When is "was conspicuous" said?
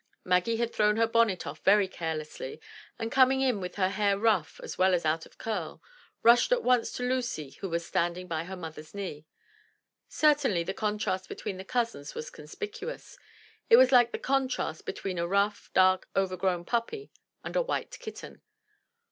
12.15-13.15